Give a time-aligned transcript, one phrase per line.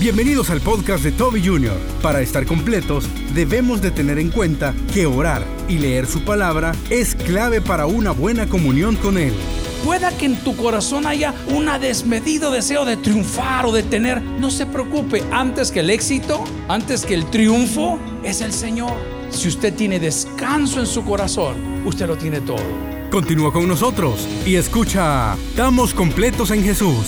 [0.00, 1.78] Bienvenidos al podcast de Toby Jr.
[2.00, 7.14] Para estar completos, debemos de tener en cuenta que orar y leer su palabra es
[7.14, 9.32] clave para una buena comunión con Él.
[9.84, 14.50] Pueda que en tu corazón haya un desmedido deseo de triunfar o de tener, no
[14.50, 18.94] se preocupe, antes que el éxito, antes que el triunfo, es el Señor.
[19.30, 22.62] Si usted tiene descanso en su corazón, usted lo tiene todo.
[23.10, 27.06] Continúa con nosotros y escucha, estamos completos en Jesús.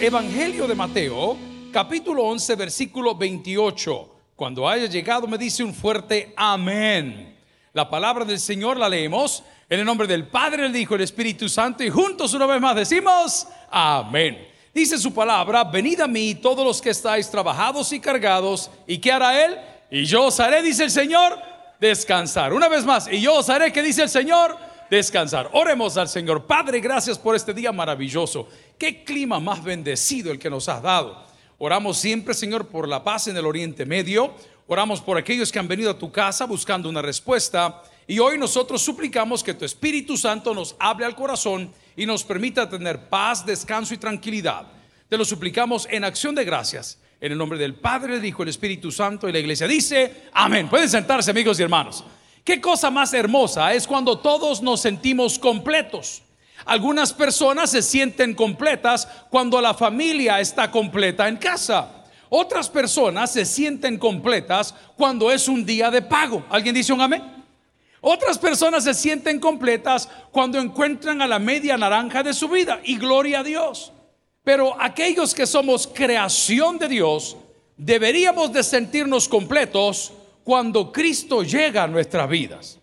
[0.00, 1.38] Evangelio de Mateo,
[1.74, 4.08] capítulo 11, versículo 28.
[4.36, 7.36] Cuando haya llegado me dice un fuerte amén.
[7.72, 11.48] La palabra del Señor la leemos en el nombre del Padre, el Hijo el Espíritu
[11.48, 14.46] Santo y juntos una vez más decimos amén.
[14.72, 19.10] Dice su palabra, venid a mí todos los que estáis trabajados y cargados, ¿y qué
[19.10, 19.58] hará Él?
[19.90, 21.36] Y yo os haré, dice el Señor,
[21.80, 22.52] descansar.
[22.52, 24.56] Una vez más, y yo os haré, que dice el Señor?
[24.88, 25.50] Descansar.
[25.52, 26.46] Oremos al Señor.
[26.46, 28.46] Padre, gracias por este día maravilloso.
[28.78, 31.33] Qué clima más bendecido el que nos has dado.
[31.64, 34.34] Oramos siempre, Señor, por la paz en el Oriente Medio.
[34.66, 37.82] Oramos por aquellos que han venido a tu casa buscando una respuesta.
[38.06, 42.68] Y hoy nosotros suplicamos que tu Espíritu Santo nos hable al corazón y nos permita
[42.68, 44.66] tener paz, descanso y tranquilidad.
[45.08, 46.98] Te lo suplicamos en acción de gracias.
[47.18, 50.68] En el nombre del Padre, del Hijo, el Espíritu Santo y la iglesia dice, amén.
[50.68, 52.04] Pueden sentarse amigos y hermanos.
[52.44, 56.20] Qué cosa más hermosa es cuando todos nos sentimos completos.
[56.64, 62.04] Algunas personas se sienten completas cuando la familia está completa en casa.
[62.30, 66.44] Otras personas se sienten completas cuando es un día de pago.
[66.48, 67.22] ¿Alguien dice un amén?
[68.00, 72.96] Otras personas se sienten completas cuando encuentran a la media naranja de su vida y
[72.96, 73.92] gloria a Dios.
[74.42, 77.36] Pero aquellos que somos creación de Dios,
[77.76, 80.12] deberíamos de sentirnos completos
[80.44, 82.78] cuando Cristo llega a nuestras vidas.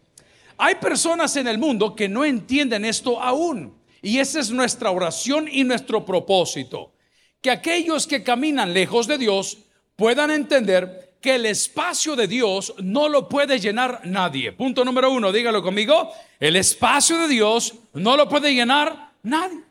[0.63, 3.73] Hay personas en el mundo que no entienden esto aún.
[3.99, 6.93] Y esa es nuestra oración y nuestro propósito.
[7.41, 9.57] Que aquellos que caminan lejos de Dios
[9.95, 14.51] puedan entender que el espacio de Dios no lo puede llenar nadie.
[14.51, 16.11] Punto número uno, dígalo conmigo.
[16.39, 19.63] El espacio de Dios no lo puede llenar nadie.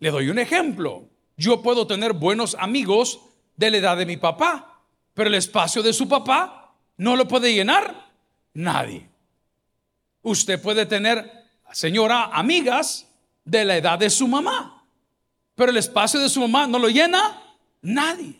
[0.00, 1.04] Le doy un ejemplo.
[1.36, 3.20] Yo puedo tener buenos amigos
[3.54, 4.82] de la edad de mi papá,
[5.14, 8.10] pero el espacio de su papá no lo puede llenar
[8.52, 9.07] nadie.
[10.22, 13.06] Usted puede tener, señora, amigas
[13.44, 14.84] de la edad de su mamá,
[15.54, 17.42] pero el espacio de su mamá no lo llena
[17.82, 18.34] nadie.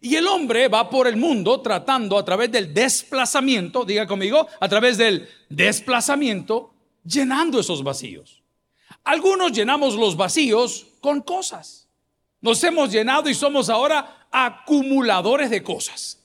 [0.00, 4.68] Y el hombre va por el mundo tratando a través del desplazamiento, diga conmigo, a
[4.68, 6.72] través del desplazamiento,
[7.04, 8.42] llenando esos vacíos.
[9.04, 11.88] Algunos llenamos los vacíos con cosas.
[12.40, 16.18] Nos hemos llenado y somos ahora acumuladores de cosas,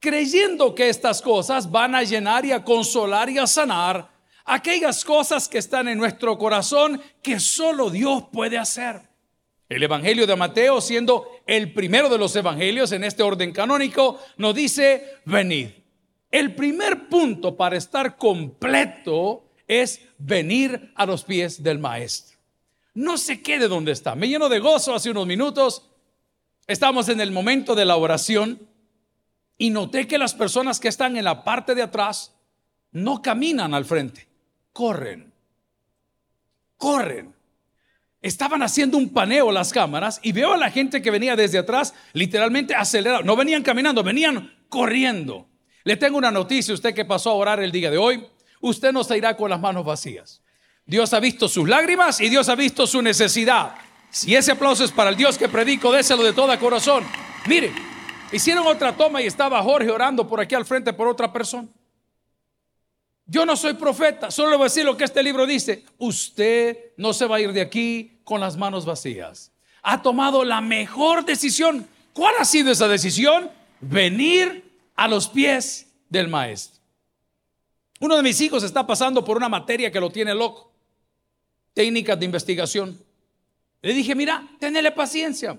[0.00, 4.11] creyendo que estas cosas van a llenar y a consolar y a sanar
[4.44, 9.00] aquellas cosas que están en nuestro corazón que solo Dios puede hacer.
[9.68, 14.54] El Evangelio de Mateo, siendo el primero de los evangelios en este orden canónico, nos
[14.54, 15.68] dice, venid.
[16.30, 22.38] El primer punto para estar completo es venir a los pies del Maestro.
[22.94, 24.14] No se quede donde está.
[24.14, 25.88] Me lleno de gozo hace unos minutos.
[26.66, 28.68] Estamos en el momento de la oración
[29.56, 32.34] y noté que las personas que están en la parte de atrás
[32.90, 34.28] no caminan al frente,
[34.72, 35.32] corren.
[36.76, 37.34] Corren
[38.22, 41.92] estaban haciendo un paneo las cámaras y veo a la gente que venía desde atrás
[42.12, 43.24] literalmente acelerado.
[43.24, 45.48] No venían caminando, venían corriendo.
[45.82, 48.24] Le tengo una noticia, usted que pasó a orar el día de hoy,
[48.60, 50.40] usted no se irá con las manos vacías.
[50.86, 53.74] Dios ha visto sus lágrimas y Dios ha visto su necesidad.
[54.10, 57.04] Si ese aplauso es para el Dios que predico, déselo de todo corazón.
[57.46, 57.72] Mire,
[58.30, 61.68] hicieron otra toma y estaba Jorge orando por aquí al frente por otra persona.
[63.26, 65.84] Yo no soy profeta, solo le voy a decir lo que este libro dice.
[65.98, 69.52] Usted no se va a ir de aquí con las manos vacías.
[69.82, 71.86] Ha tomado la mejor decisión.
[72.12, 73.50] ¿Cuál ha sido esa decisión?
[73.80, 76.80] Venir a los pies del maestro.
[78.00, 80.72] Uno de mis hijos está pasando por una materia que lo tiene loco.
[81.72, 83.00] Técnicas de investigación.
[83.80, 85.58] Le dije, mira, tenele paciencia.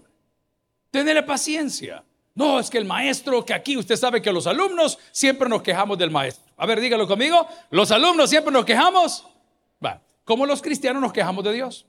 [0.92, 2.04] Tenele paciencia.
[2.36, 5.98] No, es que el maestro, que aquí usted sabe que los alumnos siempre nos quejamos
[5.98, 6.43] del maestro.
[6.58, 7.48] A ver, dígalo conmigo.
[7.70, 9.26] Los alumnos siempre nos quejamos.
[9.84, 11.86] Va, como los cristianos nos quejamos de Dios.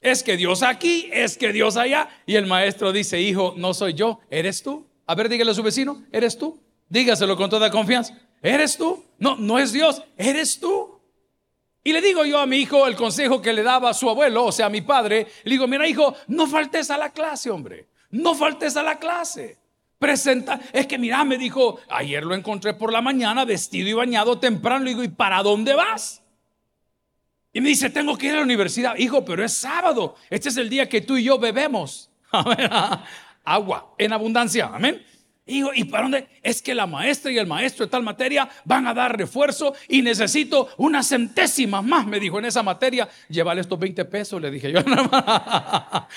[0.00, 2.08] Es que Dios aquí, es que Dios allá.
[2.26, 4.86] Y el maestro dice, hijo, no soy yo, eres tú.
[5.06, 6.60] A ver, dígale a su vecino, eres tú.
[6.88, 8.16] Dígaselo con toda confianza.
[8.42, 9.04] ¿Eres tú?
[9.18, 11.00] No, no es Dios, eres tú.
[11.82, 14.44] Y le digo yo a mi hijo el consejo que le daba a su abuelo,
[14.44, 15.26] o sea, a mi padre.
[15.44, 17.88] Le digo, mira, hijo, no faltes a la clase, hombre.
[18.10, 19.58] No faltes a la clase.
[19.98, 24.38] Presenta, es que mira, me dijo, ayer lo encontré por la mañana vestido y bañado
[24.38, 24.84] temprano.
[24.84, 26.22] Le digo, ¿y para dónde vas?
[27.52, 28.96] Y me dice, tengo que ir a la universidad.
[28.96, 30.14] Hijo, pero es sábado.
[30.30, 32.10] Este es el día que tú y yo bebemos.
[33.44, 34.70] agua en abundancia.
[34.72, 35.04] Amén.
[35.44, 36.28] Y ¿y para dónde?
[36.42, 40.02] Es que la maestra y el maestro de tal materia van a dar refuerzo y
[40.02, 43.08] necesito una centésima más, me dijo en esa materia.
[43.30, 46.08] Llévale estos 20 pesos, le dije yo, ah,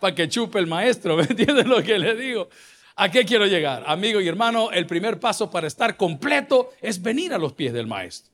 [0.00, 2.48] para que chupe el maestro, ¿me entiendes lo que le digo?
[2.96, 3.82] ¿A qué quiero llegar?
[3.86, 7.86] Amigo y hermano, el primer paso para estar completo es venir a los pies del
[7.86, 8.32] maestro.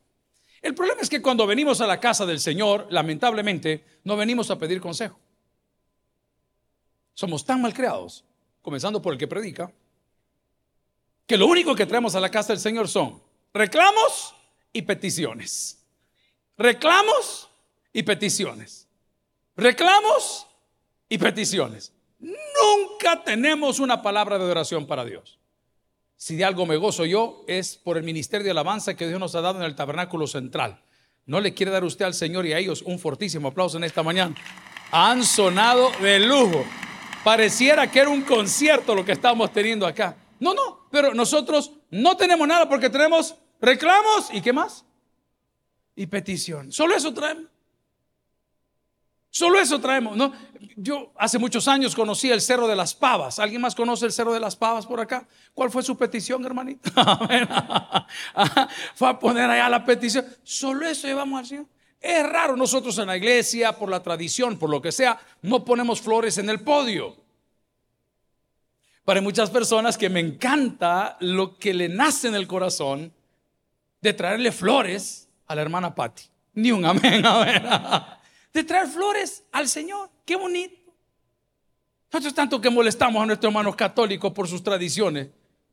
[0.60, 4.58] El problema es que cuando venimos a la casa del Señor, lamentablemente, no venimos a
[4.58, 5.18] pedir consejo.
[7.14, 8.24] Somos tan mal creados,
[8.60, 9.72] comenzando por el que predica,
[11.26, 13.22] que lo único que traemos a la casa del Señor son
[13.54, 14.34] reclamos
[14.72, 15.82] y peticiones.
[16.58, 17.48] Reclamos
[17.92, 18.86] y peticiones.
[19.56, 20.46] Reclamos
[21.08, 21.92] y peticiones.
[22.20, 25.38] Nunca tenemos una palabra de oración para Dios.
[26.16, 29.34] Si de algo me gozo yo es por el ministerio de alabanza que Dios nos
[29.34, 30.82] ha dado en el tabernáculo central.
[31.24, 34.02] ¿No le quiere dar usted al Señor y a ellos un fortísimo aplauso en esta
[34.02, 34.34] mañana?
[34.92, 36.64] Han sonado de lujo.
[37.24, 40.16] Pareciera que era un concierto lo que estamos teniendo acá.
[40.40, 44.84] No, no, pero nosotros no tenemos nada porque tenemos reclamos y qué más?
[45.96, 46.72] Y petición.
[46.72, 47.49] Solo eso traemos.
[49.30, 50.16] Solo eso traemos.
[50.16, 50.32] ¿no?
[50.76, 53.38] Yo hace muchos años conocí el Cerro de las Pavas.
[53.38, 55.26] ¿Alguien más conoce el Cerro de las Pavas por acá?
[55.54, 56.90] ¿Cuál fue su petición, hermanito?
[58.94, 60.26] fue a poner allá la petición.
[60.42, 61.66] Solo eso llevamos al.
[62.00, 66.00] Es raro nosotros en la iglesia, por la tradición, por lo que sea, no ponemos
[66.00, 67.16] flores en el podio.
[69.04, 73.12] Para muchas personas que me encanta lo que le nace en el corazón
[74.00, 76.22] de traerle flores a la hermana Patty.
[76.54, 77.64] Ni un amén, amén.
[78.52, 80.10] De traer flores al Señor.
[80.24, 80.76] Qué bonito.
[82.12, 85.28] Nosotros tanto que molestamos a nuestros hermanos católicos por sus tradiciones,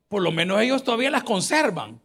[0.08, 2.00] por lo menos ellos todavía las conservan.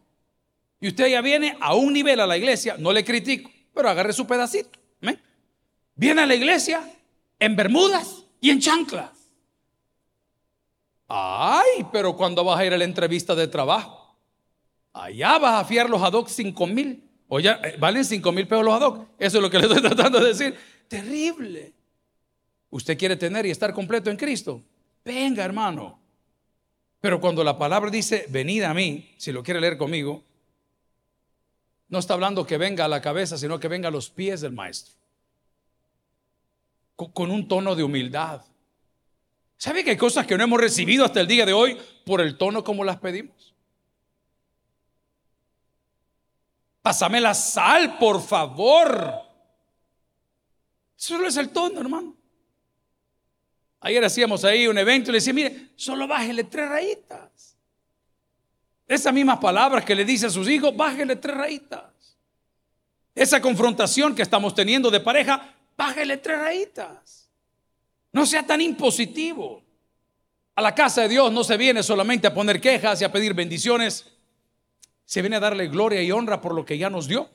[0.79, 4.11] Y usted ya viene a un nivel a la iglesia, no le critico, pero agarre
[4.13, 4.79] su pedacito.
[5.95, 6.81] Viene a la iglesia
[7.39, 9.11] en bermudas y en chanclas.
[11.07, 14.17] Ay, pero cuando vas a ir a la entrevista de trabajo,
[14.91, 17.07] allá vas a fiar los ad hoc 5 mil.
[17.35, 19.07] O ya, eh, valen 5 mil pesos los ad hoc.
[19.17, 20.55] Eso es lo que le estoy tratando de decir.
[20.87, 21.73] Terrible.
[22.69, 24.61] Usted quiere tener y estar completo en Cristo.
[25.03, 25.99] Venga, hermano.
[27.01, 30.23] Pero cuando la palabra dice, venid a mí, si lo quiere leer conmigo,
[31.87, 34.51] no está hablando que venga a la cabeza, sino que venga a los pies del
[34.51, 34.93] maestro.
[36.95, 38.41] Con un tono de humildad.
[39.57, 42.37] ¿Sabe que hay cosas que no hemos recibido hasta el día de hoy por el
[42.37, 43.52] tono como las pedimos?
[46.83, 49.13] Pásame la sal, por favor.
[50.97, 52.13] Solo es el tono, hermano.
[53.79, 57.57] Ayer hacíamos ahí un evento y le decía, mire, solo bájele tres rayitas.
[58.85, 62.17] Esas mismas palabras que le dice a sus hijos, bájele tres rayitas.
[63.15, 67.29] Esa confrontación que estamos teniendo de pareja, bájele tres rayitas.
[68.11, 69.63] No sea tan impositivo.
[70.55, 73.33] A la casa de Dios no se viene solamente a poner quejas y a pedir
[73.33, 74.05] bendiciones.
[75.05, 77.29] Se viene a darle gloria y honra por lo que ya nos dio.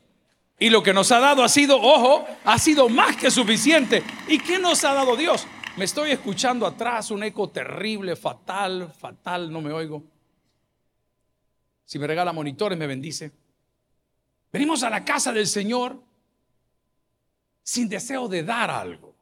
[0.59, 4.03] Y lo que nos ha dado ha sido, ojo, ha sido más que suficiente.
[4.27, 5.47] ¿Y qué nos ha dado Dios?
[5.77, 10.03] Me estoy escuchando atrás un eco terrible, fatal, fatal, no me oigo.
[11.85, 13.31] Si me regala monitores, me bendice.
[14.53, 16.03] Venimos a la casa del Señor
[17.63, 19.15] sin deseo de dar algo.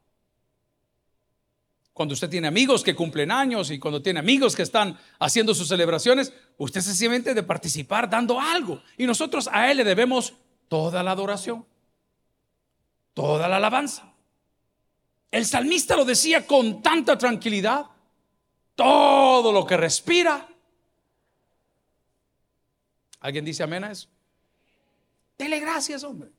[1.92, 5.68] Cuando usted tiene amigos que cumplen años y cuando tiene amigos que están haciendo sus
[5.68, 8.82] celebraciones, usted se siente de participar dando algo.
[8.96, 10.34] Y nosotros a Él le debemos
[10.68, 11.66] toda la adoración,
[13.14, 14.12] toda la alabanza.
[15.30, 17.86] El salmista lo decía con tanta tranquilidad.
[18.74, 20.46] Todo lo que respira.
[23.20, 24.08] ¿Alguien dice amén a eso?
[25.38, 26.30] Dele gracias, hombre.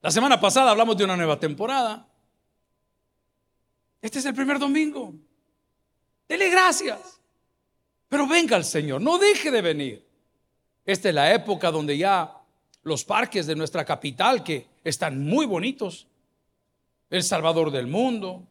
[0.00, 2.08] La semana pasada hablamos de una nueva temporada.
[4.00, 5.14] Este es el primer domingo.
[6.28, 7.21] Dele gracias.
[8.12, 10.06] Pero venga al Señor, no deje de venir.
[10.84, 12.42] Esta es la época donde ya
[12.82, 16.06] los parques de nuestra capital, que están muy bonitos,
[17.08, 18.46] el Salvador del mundo,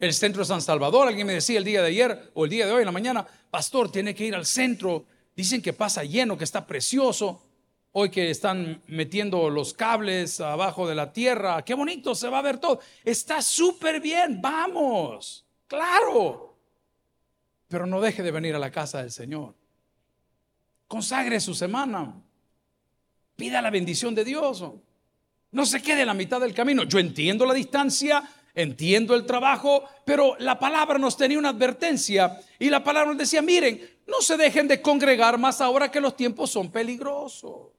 [0.00, 2.66] el centro de San Salvador, alguien me decía el día de ayer o el día
[2.66, 5.04] de hoy en la mañana, pastor, tiene que ir al centro,
[5.36, 7.44] dicen que pasa lleno, que está precioso.
[7.92, 12.42] Hoy que están metiendo los cables abajo de la tierra, qué bonito, se va a
[12.42, 12.80] ver todo.
[13.04, 16.53] Está súper bien, vamos, claro.
[17.68, 19.54] Pero no deje de venir a la casa del Señor.
[20.86, 22.14] Consagre su semana.
[23.36, 24.64] Pida la bendición de Dios.
[25.50, 26.84] No se quede en la mitad del camino.
[26.84, 28.22] Yo entiendo la distancia,
[28.54, 33.42] entiendo el trabajo, pero la palabra nos tenía una advertencia y la palabra nos decía,
[33.42, 37.72] miren, no se dejen de congregar más ahora que los tiempos son peligrosos.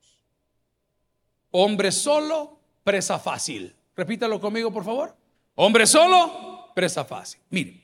[1.52, 3.74] Hombre solo, presa fácil.
[3.96, 5.16] Repítalo conmigo, por favor.
[5.56, 7.40] Hombre solo, presa fácil.
[7.50, 7.82] Miren,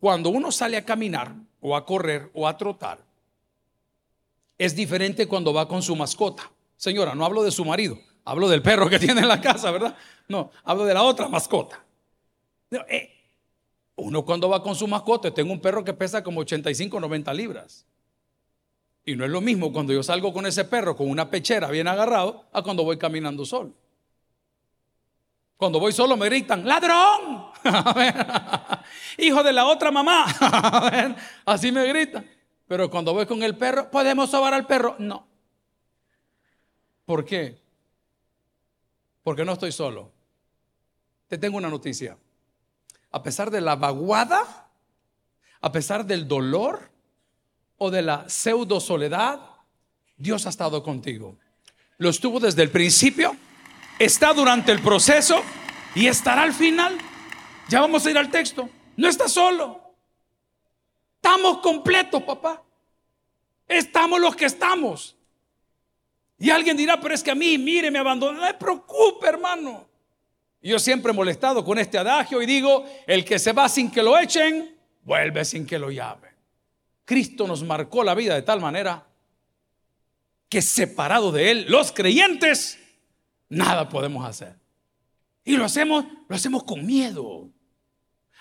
[0.00, 3.04] Cuando uno sale a caminar o a correr o a trotar,
[4.56, 6.50] es diferente cuando va con su mascota.
[6.76, 9.96] Señora, no hablo de su marido, hablo del perro que tiene en la casa, ¿verdad?
[10.28, 11.84] No, hablo de la otra mascota.
[12.70, 13.10] Eh,
[13.96, 17.86] uno cuando va con su mascota, tengo un perro que pesa como 85, 90 libras.
[19.04, 21.88] Y no es lo mismo cuando yo salgo con ese perro con una pechera bien
[21.88, 23.72] agarrado a cuando voy caminando solo.
[25.58, 27.48] Cuando voy solo me gritan, ladrón,
[29.18, 30.24] hijo de la otra mamá.
[31.44, 32.24] Así me gritan.
[32.68, 34.94] Pero cuando voy con el perro, ¿podemos sobar al perro?
[35.00, 35.26] No.
[37.04, 37.58] ¿Por qué?
[39.24, 40.12] Porque no estoy solo.
[41.26, 42.16] Te tengo una noticia.
[43.10, 44.68] A pesar de la vaguada,
[45.60, 46.88] a pesar del dolor
[47.78, 49.40] o de la pseudo soledad,
[50.16, 51.36] Dios ha estado contigo.
[51.96, 53.34] Lo estuvo desde el principio,
[53.98, 55.42] está durante el proceso
[55.94, 56.96] y estará al final.
[57.68, 58.68] Ya vamos a ir al texto.
[58.96, 59.80] No está solo.
[61.16, 62.62] Estamos completos, papá.
[63.66, 65.16] Estamos los que estamos.
[66.38, 68.40] Y alguien dirá, pero es que a mí, mire, me abandonó.
[68.40, 69.88] No me preocupe, hermano.
[70.62, 74.02] Yo siempre he molestado con este adagio y digo, el que se va sin que
[74.02, 76.30] lo echen, vuelve sin que lo llamen.
[77.04, 79.06] Cristo nos marcó la vida de tal manera
[80.48, 82.78] que separado de Él, los creyentes,
[83.48, 84.56] nada podemos hacer.
[85.44, 87.50] Y lo hacemos, lo hacemos con miedo.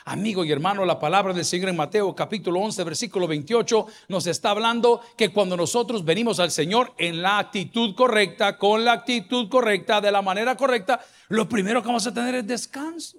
[0.06, 4.52] Amigo y hermano, la palabra del Señor en Mateo capítulo 11, versículo 28 nos está
[4.52, 10.00] hablando que cuando nosotros venimos al Señor en la actitud correcta, con la actitud correcta,
[10.00, 13.18] de la manera correcta, lo primero que vamos a tener es descanso.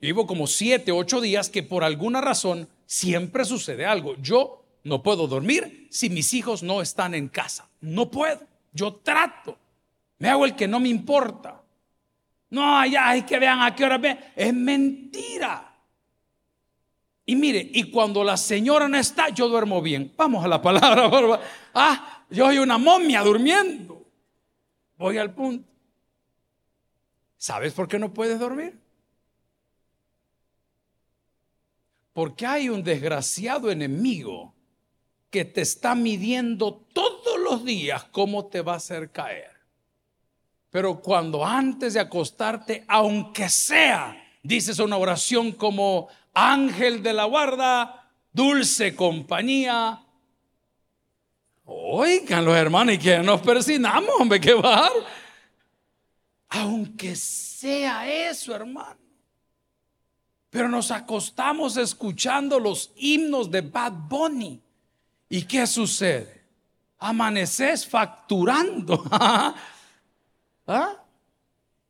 [0.00, 4.16] Vivo como siete, ocho días que por alguna razón siempre sucede algo.
[4.16, 7.68] Yo no puedo dormir si mis hijos no están en casa.
[7.80, 8.40] No puedo.
[8.72, 9.56] Yo trato.
[10.18, 11.62] Me hago el que no me importa.
[12.50, 14.18] No, ya hay que vean a qué hora ven.
[14.34, 15.64] Es mentira.
[17.26, 20.14] Y mire, y cuando la señora no está, yo duermo bien.
[20.16, 21.40] Vamos a la palabra,
[21.74, 24.06] Ah, yo soy una momia durmiendo.
[24.96, 25.68] Voy al punto.
[27.36, 28.80] ¿Sabes por qué no puedes dormir?
[32.12, 34.54] Porque hay un desgraciado enemigo
[35.30, 39.57] que te está midiendo todos los días cómo te va a hacer caer.
[40.70, 48.10] Pero cuando antes de acostarte, aunque sea, dices una oración como ángel de la guarda,
[48.32, 50.02] dulce compañía.
[51.64, 54.90] Oigan los hermanos, y que nos persinamos, hombre, que va.
[56.50, 58.96] Aunque sea eso, hermano.
[60.50, 64.62] Pero nos acostamos escuchando los himnos de Bad Bunny.
[65.28, 66.42] ¿Y qué sucede?
[66.98, 69.04] Amaneces facturando.
[70.68, 71.02] ¿Ah?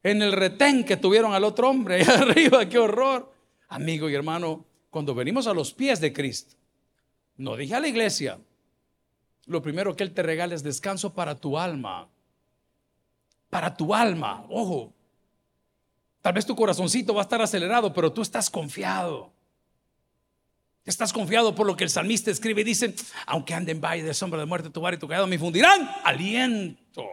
[0.04, 3.30] En el retén que tuvieron al otro hombre ahí arriba, qué horror.
[3.68, 6.56] Amigo y hermano, cuando venimos a los pies de Cristo,
[7.36, 8.38] no dije a la iglesia,
[9.46, 12.08] lo primero que Él te regala es descanso para tu alma.
[13.50, 14.94] Para tu alma, ojo.
[16.22, 19.32] Tal vez tu corazoncito va a estar acelerado, pero tú estás confiado.
[20.84, 22.94] Estás confiado por lo que el salmista escribe y dice,
[23.26, 25.90] aunque anden en valle de sombra de muerte, tu bar y tu callado me fundirán
[26.04, 27.04] aliento.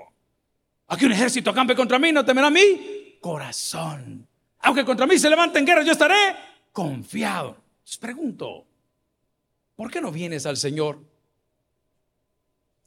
[0.87, 4.27] Aquí un ejército acampe contra mí, no temerá mi corazón.
[4.59, 6.15] Aunque contra mí se levanten guerra, yo estaré
[6.71, 7.57] confiado.
[7.85, 8.65] Les pregunto,
[9.75, 10.99] ¿por qué no vienes al Señor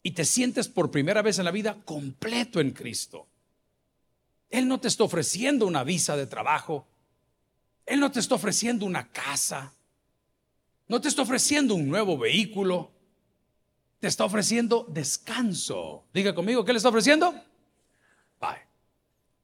[0.02, 3.26] y te sientes por primera vez en la vida completo en Cristo?
[4.50, 6.87] Él no te está ofreciendo una visa de trabajo.
[7.85, 9.73] Él no te está ofreciendo una casa.
[10.87, 12.90] No te está ofreciendo un nuevo vehículo.
[13.99, 16.05] Te está ofreciendo descanso.
[16.14, 17.35] Diga conmigo, ¿qué le está ofreciendo?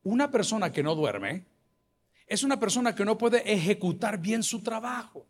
[0.05, 1.45] Una persona que no duerme
[2.27, 5.27] es una persona que no puede ejecutar bien su trabajo.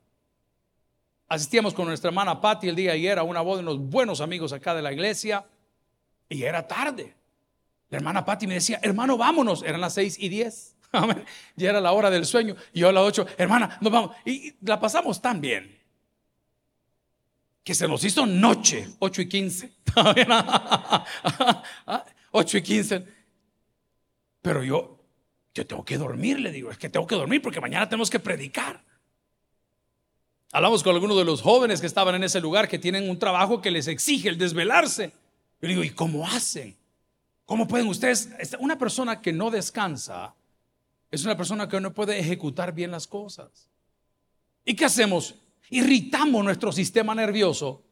[1.28, 4.20] Asistíamos con nuestra hermana Patty el día de ayer a una boda de unos buenos
[4.20, 5.44] amigos acá de la iglesia
[6.28, 7.14] y era tarde.
[7.88, 9.62] La hermana Patty me decía, hermano, vámonos.
[9.62, 10.72] Eran las seis y diez.
[11.56, 12.54] Ya era la hora del sueño.
[12.72, 14.16] Y yo a las ocho, hermana, nos vamos.
[14.24, 15.76] Y la pasamos tan bien
[17.64, 19.72] que se nos hizo noche, ocho y quince.
[22.36, 23.06] Ocho y quince.
[24.44, 24.98] Pero yo,
[25.54, 28.20] yo tengo que dormir, le digo, es que tengo que dormir porque mañana tenemos que
[28.20, 28.84] predicar.
[30.52, 33.62] Hablamos con algunos de los jóvenes que estaban en ese lugar que tienen un trabajo
[33.62, 35.12] que les exige el desvelarse.
[35.62, 36.76] Yo digo, ¿y cómo hacen?
[37.46, 38.28] ¿Cómo pueden ustedes?
[38.58, 40.34] Una persona que no descansa
[41.10, 43.70] es una persona que no puede ejecutar bien las cosas.
[44.62, 45.36] ¿Y qué hacemos?
[45.70, 47.82] Irritamos nuestro sistema nervioso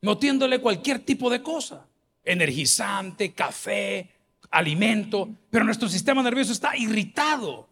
[0.00, 1.86] metiéndole cualquier tipo de cosa.
[2.24, 4.15] Energizante, café,
[4.50, 7.68] alimento, pero nuestro sistema nervioso está irritado.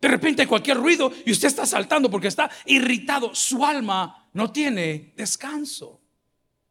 [0.00, 3.34] De repente cualquier ruido y usted está saltando porque está irritado.
[3.34, 6.00] Su alma no tiene descanso.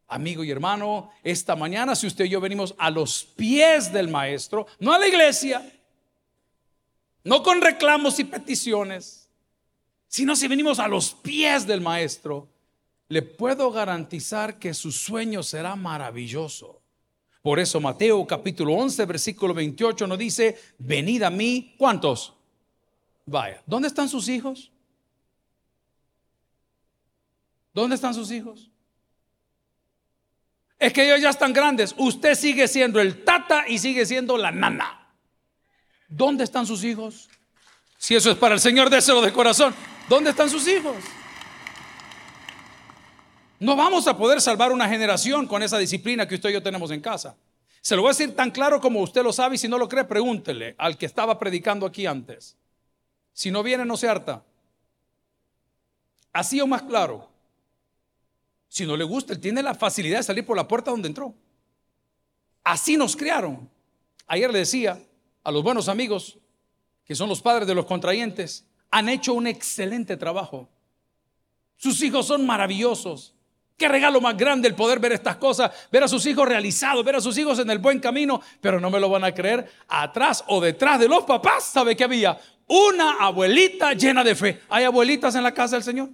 [0.08, 4.68] Amigo y hermano, esta mañana si usted y yo venimos a los pies del maestro,
[4.80, 5.68] no a la iglesia,
[7.24, 9.30] no con reclamos y peticiones,
[10.08, 12.48] sino si venimos a los pies del maestro,
[13.08, 16.83] le puedo garantizar que su sueño será maravilloso.
[17.44, 22.34] Por eso Mateo capítulo 11, versículo 28 nos dice, venid a mí, ¿cuántos?
[23.26, 24.72] Vaya, ¿dónde están sus hijos?
[27.74, 28.72] ¿Dónde están sus hijos?
[30.80, 31.94] Es que ellos ya están grandes.
[31.98, 35.14] Usted sigue siendo el tata y sigue siendo la nana.
[36.08, 37.30] ¿Dónde están sus hijos?
[37.98, 39.76] Si eso es para el Señor, déselo de corazón.
[40.08, 40.96] ¿Dónde están sus hijos?
[43.64, 46.92] No vamos a poder salvar una generación con esa disciplina que usted y yo tenemos
[46.92, 47.38] en casa.
[47.80, 49.88] Se lo voy a decir tan claro como usted lo sabe y si no lo
[49.88, 52.58] cree, pregúntele al que estaba predicando aquí antes.
[53.32, 54.44] Si no viene, no se harta.
[56.34, 57.30] Así o más claro.
[58.68, 61.34] Si no le gusta, él tiene la facilidad de salir por la puerta donde entró.
[62.66, 63.70] Así nos criaron.
[64.28, 65.02] Ayer le decía
[65.42, 66.38] a los buenos amigos,
[67.06, 70.68] que son los padres de los contrayentes, han hecho un excelente trabajo.
[71.78, 73.33] Sus hijos son maravillosos.
[73.78, 77.16] Qué regalo más grande el poder ver estas cosas, ver a sus hijos realizados, ver
[77.16, 79.70] a sus hijos en el buen camino, pero no me lo van a creer.
[79.88, 82.38] Atrás o detrás de los papás, ¿sabe que había?
[82.68, 84.62] Una abuelita llena de fe.
[84.70, 86.10] ¿Hay abuelitas en la casa del Señor?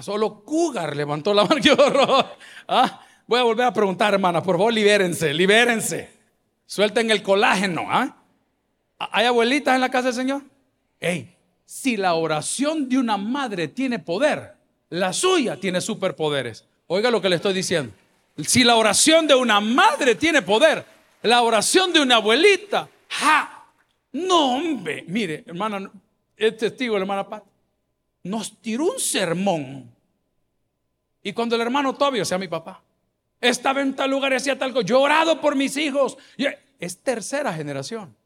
[0.00, 1.60] Solo Cougar levantó la mano.
[1.62, 2.26] ¡Qué horror!
[2.68, 3.00] ¿Ah?
[3.26, 6.10] Voy a volver a preguntar, hermana, por favor, libérense, libérense.
[6.66, 7.86] Suelten el colágeno.
[7.88, 8.16] ¿ah?
[8.98, 10.42] ¿Hay abuelitas en la casa del Señor?
[10.98, 14.54] Hey, si la oración de una madre tiene poder,
[14.90, 16.64] la suya tiene superpoderes.
[16.88, 17.92] Oiga lo que le estoy diciendo.
[18.44, 20.84] Si la oración de una madre tiene poder,
[21.22, 23.64] la oración de una abuelita, ¡ja!
[24.12, 25.04] No, hombre.
[25.06, 25.90] Mire, hermana,
[26.36, 27.44] es testigo, hermana Pat,
[28.24, 29.90] nos tiró un sermón.
[31.22, 32.82] Y cuando el hermano Tobio, o sea, mi papá,
[33.40, 36.16] estaba en tal lugar y hacía tal cosa, yo orado por mis hijos.
[36.78, 38.16] Es tercera generación.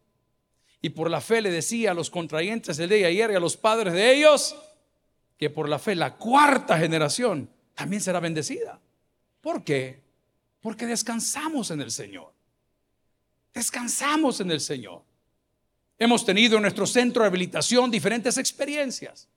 [0.80, 3.40] Y por la fe le decía a los contrayentes el día de ayer y a
[3.40, 4.56] los padres de ellos,
[5.36, 8.80] que por la fe la cuarta generación también será bendecida.
[9.40, 10.00] ¿Por qué?
[10.60, 12.32] Porque descansamos en el Señor.
[13.52, 15.02] Descansamos en el Señor.
[15.98, 19.28] Hemos tenido en nuestro centro de habilitación diferentes experiencias.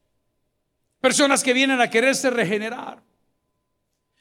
[0.99, 3.01] Personas que vienen a quererse regenerar.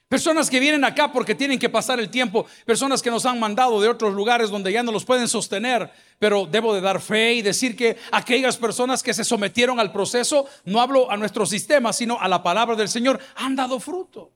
[0.08, 3.80] Personas que vienen acá porque tienen que pasar el tiempo, personas que nos han mandado
[3.80, 5.90] de otros lugares donde ya no los pueden sostener,
[6.20, 10.46] pero debo de dar fe y decir que aquellas personas que se sometieron al proceso,
[10.64, 14.30] no hablo a nuestro sistema, sino a la palabra del Señor, han dado fruto.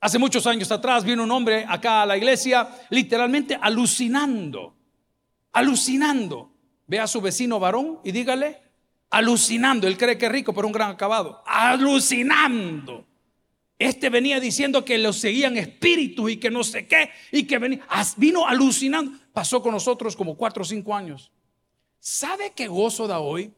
[0.00, 4.76] Hace muchos años atrás vino un hombre acá a la iglesia literalmente alucinando,
[5.52, 6.54] alucinando.
[6.86, 8.62] Ve a su vecino varón y dígale,
[9.10, 13.08] alucinando, él cree que es rico, pero un gran acabado, alucinando
[13.78, 17.86] este venía diciendo que lo seguían espíritus y que no sé qué, y que venía,
[18.16, 19.12] vino alucinando.
[19.32, 21.30] Pasó con nosotros como cuatro o cinco años.
[22.00, 23.52] ¿Sabe qué gozo da hoy?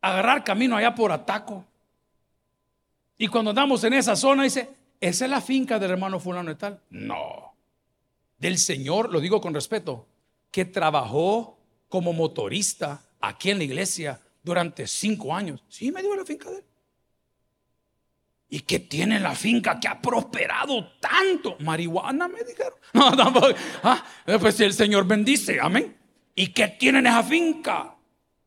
[0.00, 1.64] Agarrar camino allá por Ataco.
[3.16, 4.68] Y cuando andamos en esa zona, dice,
[5.00, 6.80] ¿esa es la finca del hermano fulano y tal?
[6.90, 7.54] No.
[8.38, 10.08] Del Señor, lo digo con respeto,
[10.50, 15.62] que trabajó como motorista aquí en la iglesia durante cinco años.
[15.68, 16.64] Sí, me dio la finca de él.
[18.52, 21.56] ¿Y qué tiene la finca que ha prosperado tanto?
[21.60, 22.74] Marihuana, me dijeron.
[23.82, 24.04] Ah,
[24.38, 25.96] pues el Señor bendice, amén.
[26.34, 27.96] ¿Y qué tiene en esa finca?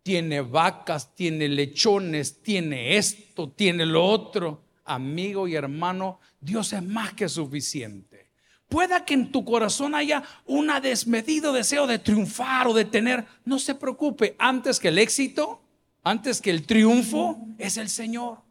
[0.04, 4.62] Tiene vacas, tiene lechones, tiene esto, tiene lo otro.
[4.84, 8.30] Amigo y hermano, Dios es más que suficiente.
[8.70, 13.58] Pueda que en tu corazón haya un desmedido deseo de triunfar o de tener, no
[13.58, 15.64] se preocupe, antes que el éxito,
[16.04, 18.45] antes que el triunfo, es el Señor.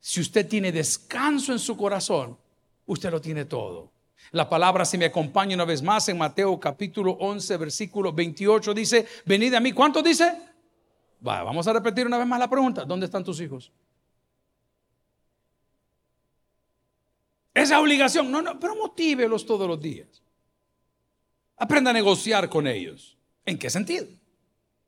[0.00, 2.38] Si usted tiene descanso en su corazón,
[2.86, 3.92] usted lo tiene todo.
[4.32, 9.06] La palabra, si me acompaña una vez más en Mateo capítulo 11, versículo 28, dice,
[9.26, 9.72] venid a mí.
[9.72, 10.38] ¿Cuánto dice?
[11.26, 12.84] Va, vamos a repetir una vez más la pregunta.
[12.84, 13.72] ¿Dónde están tus hijos?
[17.52, 20.22] Esa obligación, no, no, pero motívelos todos los días.
[21.56, 23.18] Aprenda a negociar con ellos.
[23.44, 24.06] ¿En qué sentido?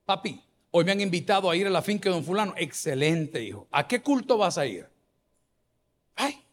[0.06, 2.54] Papi, hoy me han invitado a ir a la finca de don fulano.
[2.56, 3.66] Excelente, hijo.
[3.70, 4.91] ¿A qué culto vas a ir?
[6.16, 6.44] Ay,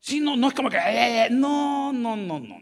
[0.00, 2.60] sí, no, no es como que, no, no, no, no.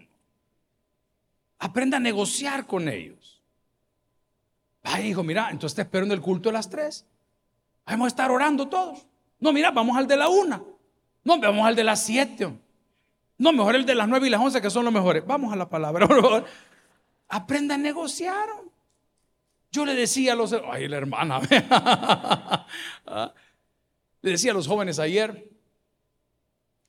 [1.59, 3.42] Aprenda a negociar con ellos.
[4.83, 7.07] Ay, hijo, mira, entonces te espero en el culto de las tres.
[7.87, 9.07] Vamos a estar orando todos.
[9.38, 10.62] No, mira, vamos al de la una.
[11.24, 12.50] No, vamos al de las siete.
[13.37, 15.26] No, mejor el de las nueve y las once que son los mejores.
[15.26, 16.44] Vamos a la palabra, por favor.
[17.29, 18.48] Aprenda a negociar.
[19.72, 21.40] Yo le decía a los, ay, la hermana,
[23.07, 23.33] ¿Ah?
[24.20, 25.48] le decía a los jóvenes ayer,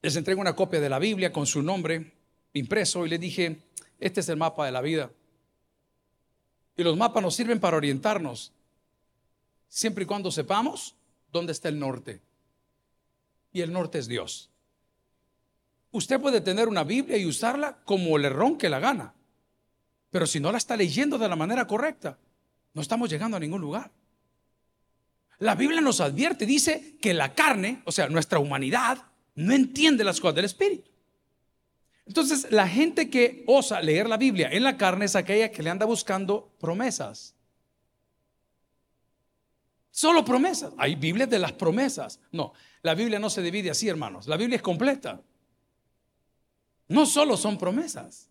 [0.02, 2.14] les entrego una copia de la Biblia con su nombre
[2.54, 3.62] impreso y le dije,
[4.00, 5.12] este es el mapa de la vida.
[6.76, 8.54] Y los mapas nos sirven para orientarnos,
[9.68, 10.96] siempre y cuando sepamos
[11.32, 12.22] dónde está el norte.
[13.54, 14.50] Y el norte es Dios.
[15.92, 19.14] Usted puede tener una Biblia y usarla como le ronque la gana,
[20.10, 22.18] pero si no la está leyendo de la manera correcta,
[22.74, 23.92] no estamos llegando a ningún lugar.
[25.40, 30.20] La Biblia nos advierte, dice que la carne, o sea, nuestra humanidad, no entiende las
[30.20, 30.90] cosas del Espíritu.
[32.06, 35.70] Entonces, la gente que osa leer la Biblia en la carne es aquella que le
[35.70, 37.36] anda buscando promesas.
[39.92, 40.74] Solo promesas.
[40.78, 42.20] Hay Biblias de las promesas.
[42.32, 44.28] No, la Biblia no se divide así, hermanos.
[44.28, 45.22] La Biblia es completa.
[46.88, 48.30] No solo son promesas.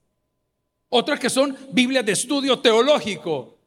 [0.89, 3.59] Otras que son Biblias de estudio teológico.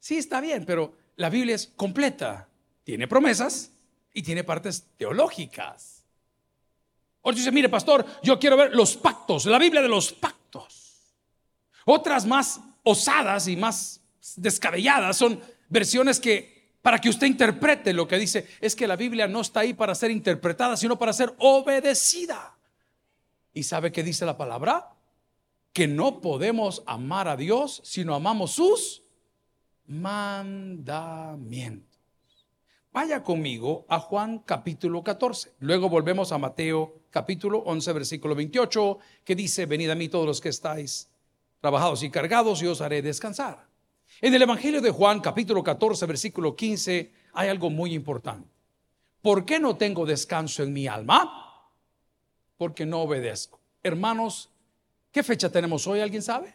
[0.00, 2.48] Sí, está bien, pero la Biblia es completa.
[2.84, 3.70] Tiene promesas
[4.12, 5.99] y tiene partes teológicas.
[7.22, 11.14] Otros dice, mire, pastor, yo quiero ver los pactos, la Biblia de los pactos.
[11.84, 14.00] Otras más osadas y más
[14.36, 19.28] descabelladas son versiones que para que usted interprete lo que dice, es que la Biblia
[19.28, 22.56] no está ahí para ser interpretada, sino para ser obedecida.
[23.52, 24.94] ¿Y sabe qué dice la palabra?
[25.74, 29.02] Que no podemos amar a Dios si no amamos sus
[29.86, 31.90] mandamientos.
[32.92, 35.52] Vaya conmigo a Juan capítulo 14.
[35.60, 40.40] Luego volvemos a Mateo capítulo 11, versículo 28, que dice, venid a mí todos los
[40.40, 41.08] que estáis
[41.60, 43.66] trabajados y cargados y os haré descansar.
[44.20, 48.48] En el Evangelio de Juan capítulo 14, versículo 15, hay algo muy importante.
[49.22, 51.70] ¿Por qué no tengo descanso en mi alma?
[52.56, 53.60] Porque no obedezco.
[53.82, 54.50] Hermanos,
[55.12, 56.00] ¿qué fecha tenemos hoy?
[56.00, 56.54] ¿Alguien sabe?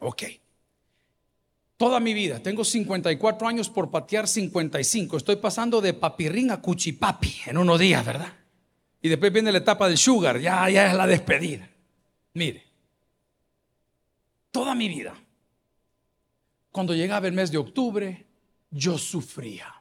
[0.00, 0.22] Ok.
[1.76, 5.16] Toda mi vida, tengo 54 años por patear 55.
[5.16, 8.37] Estoy pasando de papirrín a cuchipapi en unos días, ¿verdad?
[9.00, 11.68] Y después viene la etapa del sugar, ya, ya es la despedida.
[12.34, 12.64] Mire,
[14.50, 15.14] toda mi vida,
[16.72, 18.26] cuando llegaba el mes de octubre,
[18.70, 19.74] yo sufría.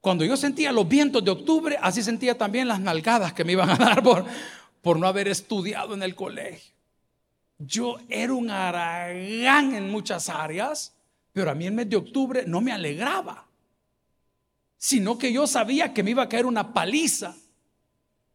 [0.00, 3.68] Cuando yo sentía los vientos de octubre, así sentía también las nalgadas que me iban
[3.68, 4.24] a dar por,
[4.80, 6.72] por no haber estudiado en el colegio.
[7.58, 10.94] Yo era un aragán en muchas áreas,
[11.32, 13.46] pero a mí el mes de octubre no me alegraba,
[14.78, 17.36] sino que yo sabía que me iba a caer una paliza,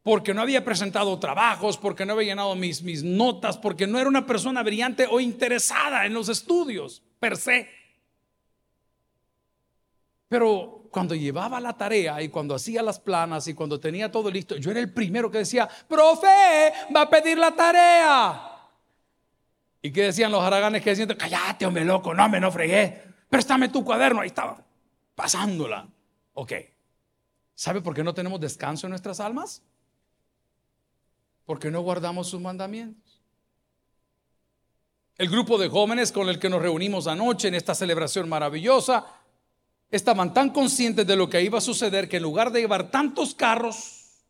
[0.06, 4.08] porque no había presentado trabajos, porque no había llenado mis, mis notas, porque no era
[4.08, 7.68] una persona brillante o interesada en los estudios, per se.
[10.28, 14.54] Pero cuando llevaba la tarea y cuando hacía las planas y cuando tenía todo listo,
[14.56, 18.42] yo era el primero que decía, profe, va a pedir la tarea.
[19.82, 21.08] ¿Y qué decían los haraganes que decían?
[21.18, 23.02] Cállate, hombre loco, no me no fregué.
[23.28, 24.64] Préstame tu cuaderno, ahí estaba,
[25.16, 25.88] pasándola.
[26.34, 26.52] Ok.
[27.56, 29.64] ¿Sabe por qué no tenemos descanso en nuestras almas?
[31.46, 33.22] Porque no guardamos sus mandamientos.
[35.16, 39.06] El grupo de jóvenes con el que nos reunimos anoche en esta celebración maravillosa
[39.90, 43.34] estaban tan conscientes de lo que iba a suceder que en lugar de llevar tantos
[43.34, 44.20] carros,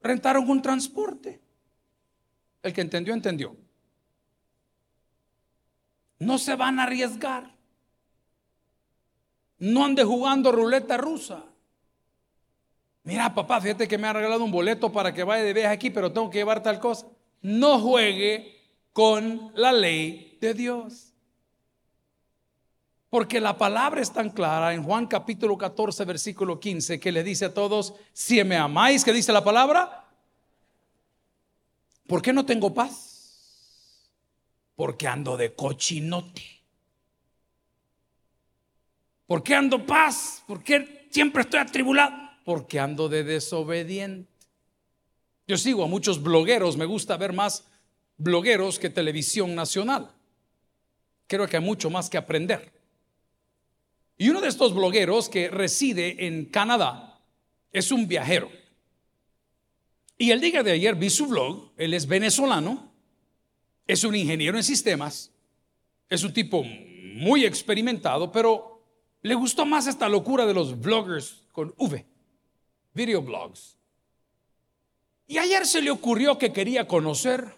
[0.00, 1.40] rentaron un transporte.
[2.62, 3.56] El que entendió, entendió
[6.22, 7.52] no se van a arriesgar.
[9.58, 11.44] No ande jugando ruleta rusa.
[13.04, 15.90] Mira, papá, fíjate que me ha regalado un boleto para que vaya de viaje aquí,
[15.90, 17.06] pero tengo que llevar tal cosa.
[17.40, 18.60] No juegue
[18.92, 21.12] con la ley de Dios.
[23.10, 27.46] Porque la palabra es tan clara en Juan capítulo 14, versículo 15, que le dice
[27.46, 30.06] a todos, si me amáis, ¿qué dice la palabra?
[32.06, 34.08] ¿Por qué no tengo paz?
[34.76, 36.42] Porque ando de cochinote.
[39.26, 40.42] ¿Por qué ando paz?
[40.46, 42.21] ¿Por qué siempre estoy atribulado?
[42.44, 44.30] Porque ando de desobediente.
[45.46, 47.66] Yo sigo a muchos blogueros, me gusta ver más
[48.16, 50.10] blogueros que televisión nacional.
[51.26, 52.72] Creo que hay mucho más que aprender.
[54.16, 57.20] Y uno de estos blogueros que reside en Canadá
[57.72, 58.50] es un viajero.
[60.16, 62.92] Y el día de ayer vi su blog, él es venezolano,
[63.86, 65.32] es un ingeniero en sistemas,
[66.08, 68.84] es un tipo muy experimentado, pero
[69.22, 72.06] le gustó más esta locura de los vloggers con V,
[72.94, 73.76] video blogs.
[75.26, 77.54] Y ayer se le ocurrió que quería conocer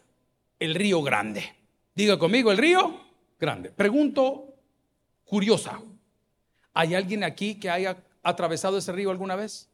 [0.59, 1.55] el río Grande.
[1.95, 3.01] Diga conmigo, el río
[3.41, 3.71] Grande.
[3.71, 4.55] Pregunto
[5.25, 5.81] curiosa,
[6.73, 9.69] ¿hay alguien aquí que haya atravesado ese río alguna vez?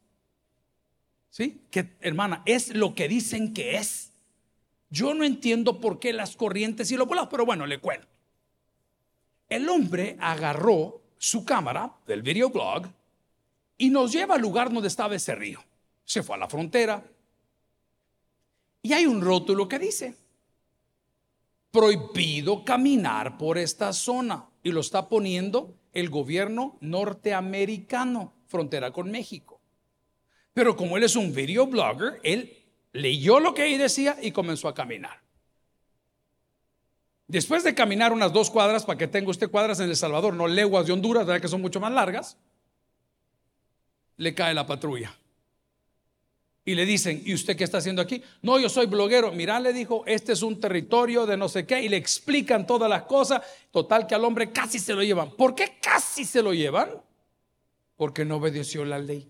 [1.29, 1.61] ¿Sí?
[1.69, 4.11] Que hermana, es lo que dicen que es.
[4.89, 8.07] Yo no entiendo por qué las corrientes y los vuelos, pero bueno, le cuento.
[9.47, 12.87] El hombre agarró su cámara del videoblog
[13.81, 15.59] y nos lleva al lugar donde estaba ese río.
[16.05, 17.03] Se fue a la frontera
[18.83, 20.13] y hay un rótulo que dice,
[21.71, 24.45] prohibido caminar por esta zona.
[24.61, 29.59] Y lo está poniendo el gobierno norteamericano, frontera con México.
[30.53, 32.55] Pero como él es un videoblogger, él
[32.93, 35.23] leyó lo que ahí decía y comenzó a caminar.
[37.27, 40.47] Después de caminar unas dos cuadras, para que tenga usted cuadras en El Salvador, no
[40.47, 42.37] leguas de Honduras, que son mucho más largas,
[44.21, 45.17] le cae la patrulla.
[46.63, 48.21] Y le dicen, ¿y usted qué está haciendo aquí?
[48.43, 49.31] No, yo soy bloguero.
[49.31, 51.81] Mira, le dijo, este es un territorio de no sé qué.
[51.81, 53.41] Y le explican todas las cosas.
[53.71, 55.31] Total que al hombre casi se lo llevan.
[55.31, 56.91] ¿Por qué casi se lo llevan?
[57.97, 59.27] Porque no obedeció la ley.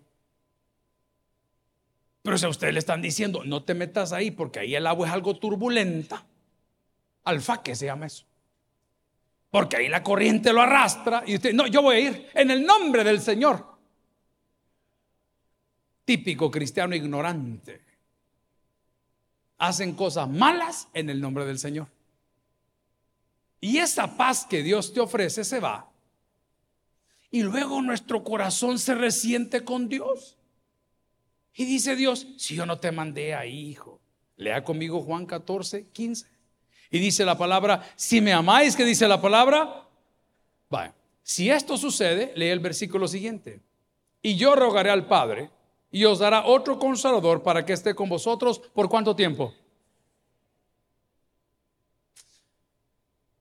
[2.21, 5.07] Pero si a usted le están diciendo, no te metas ahí porque ahí el agua
[5.07, 6.25] es algo turbulenta.
[7.23, 8.25] Alfa, ¿qué se llama eso?
[9.49, 12.65] Porque ahí la corriente lo arrastra y usted, no, yo voy a ir en el
[12.65, 13.70] nombre del Señor.
[16.05, 17.81] Típico cristiano ignorante.
[19.57, 21.87] Hacen cosas malas en el nombre del Señor.
[23.59, 25.87] Y esa paz que Dios te ofrece se va.
[27.29, 30.37] Y luego nuestro corazón se resiente con Dios.
[31.53, 34.01] Y dice Dios, si yo no te mandé ahí, hijo.
[34.35, 36.27] Lea conmigo Juan 14, 15.
[36.89, 39.87] Y dice la palabra, si me amáis, ¿qué dice la palabra?
[40.69, 43.61] Vaya, si esto sucede, lee el versículo siguiente.
[44.21, 45.49] Y yo rogaré al Padre
[45.91, 49.53] y os dará otro consolador para que esté con vosotros por cuánto tiempo.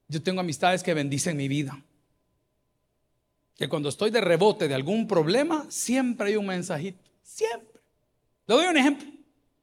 [0.07, 1.81] Yo tengo amistades que bendicen mi vida.
[3.55, 6.99] Que cuando estoy de rebote de algún problema, siempre hay un mensajito.
[7.23, 7.79] Siempre.
[8.47, 9.09] Le doy un ejemplo.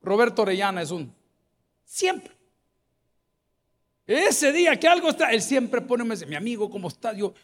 [0.01, 1.12] Roberto Orellana es un.
[1.85, 2.38] Siempre.
[4.07, 7.12] Ese día que algo está, él siempre pone un mensaje, mi amigo, ¿cómo está?
[7.12, 7.35] Yo,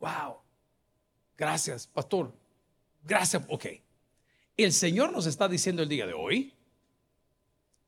[0.00, 0.38] wow,
[1.36, 2.32] gracias, pastor,
[3.02, 3.66] gracias, ok.
[4.56, 6.52] El Señor nos está diciendo el día de hoy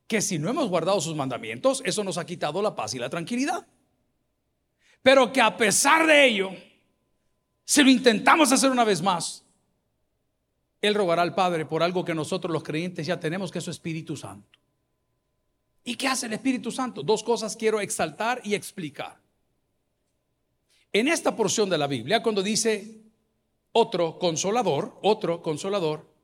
[0.06, 3.10] que si no hemos guardado sus mandamientos, eso nos ha quitado la paz y la
[3.10, 3.66] tranquilidad.
[5.02, 6.50] Pero que a pesar de ello,
[7.64, 9.44] si lo intentamos hacer una vez más,
[10.80, 13.70] Él rogará al Padre por algo que nosotros los creyentes ya tenemos, que es su
[13.70, 14.58] Espíritu Santo.
[15.84, 17.02] ¿Y qué hace el Espíritu Santo?
[17.02, 19.20] Dos cosas quiero exaltar y explicar.
[20.92, 23.02] En esta porción de la Biblia, cuando dice
[23.72, 26.15] otro consolador, otro consolador,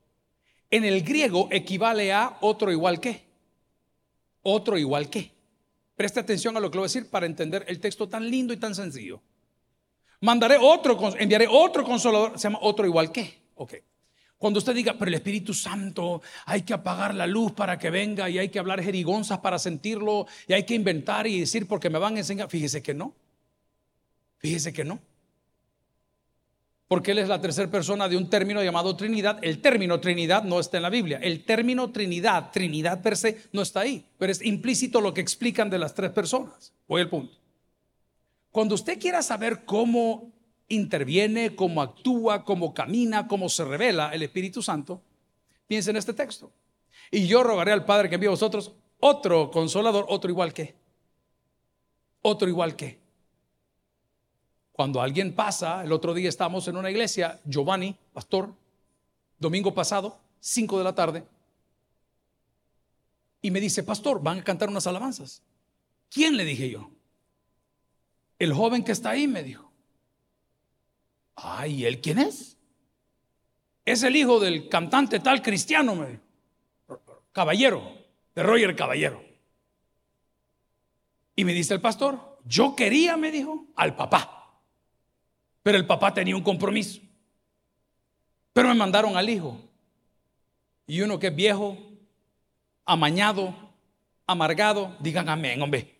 [0.72, 3.22] en el griego equivale a otro igual que.
[4.42, 5.30] Otro igual que.
[5.94, 8.56] Preste atención a lo que voy a decir para entender el texto tan lindo y
[8.56, 9.20] tan sencillo.
[10.22, 13.42] Mandaré otro, enviaré otro consolador, se llama otro igual que.
[13.56, 13.74] Ok.
[14.38, 18.30] Cuando usted diga, pero el Espíritu Santo, hay que apagar la luz para que venga
[18.30, 21.98] y hay que hablar jerigonzas para sentirlo y hay que inventar y decir porque me
[21.98, 22.48] van a enseñar.
[22.48, 23.14] Fíjese que no.
[24.38, 25.00] Fíjese que no.
[26.92, 29.38] Porque Él es la tercera persona de un término llamado Trinidad.
[29.40, 31.18] El término Trinidad no está en la Biblia.
[31.22, 34.04] El término Trinidad, Trinidad per se, no está ahí.
[34.18, 36.74] Pero es implícito lo que explican de las tres personas.
[36.86, 37.34] Voy al punto.
[38.50, 40.32] Cuando usted quiera saber cómo
[40.68, 45.00] interviene, cómo actúa, cómo camina, cómo se revela el Espíritu Santo,
[45.66, 46.52] piensa en este texto.
[47.10, 50.74] Y yo rogaré al Padre que envíe a vosotros otro consolador, otro igual que.
[52.20, 53.01] Otro igual que.
[54.72, 58.54] Cuando alguien pasa, el otro día estábamos en una iglesia, Giovanni, pastor,
[59.38, 61.24] domingo pasado, 5 de la tarde,
[63.42, 65.42] y me dice, pastor, van a cantar unas alabanzas.
[66.08, 66.90] ¿Quién le dije yo?
[68.38, 69.70] El joven que está ahí me dijo.
[71.34, 72.56] Ay, ¿él quién es?
[73.84, 76.20] Es el hijo del cantante tal cristiano, me
[77.32, 77.82] Caballero,
[78.34, 79.24] de Roger Caballero.
[81.34, 84.41] Y me dice el pastor, yo quería, me dijo, al papá.
[85.62, 87.00] Pero el papá tenía un compromiso.
[88.52, 89.58] Pero me mandaron al hijo.
[90.86, 91.78] Y uno que es viejo,
[92.84, 93.54] amañado,
[94.26, 95.94] amargado, digan amén, hombre.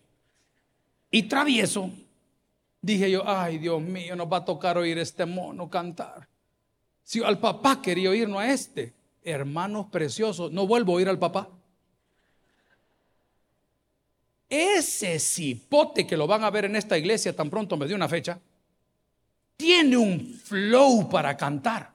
[1.09, 1.89] Y travieso,
[2.83, 6.27] Dije yo, ay Dios mío, nos va a tocar oír este mono cantar.
[7.01, 11.47] Si al papá quería oírnos a este, hermanos preciosos, no vuelvo a oír al papá.
[14.49, 18.09] Ese cipote que lo van a ver en esta iglesia tan pronto me dio una
[18.09, 18.37] fecha,
[19.57, 21.93] tiene un flow para cantar.